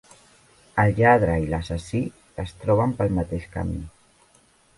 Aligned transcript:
El 0.83 0.93
lladre 0.99 1.35
i 1.43 1.45
l'assassí 1.51 2.01
es 2.45 2.55
troben 2.65 2.97
pel 3.03 3.15
mateix 3.19 3.47
camí. 3.59 3.79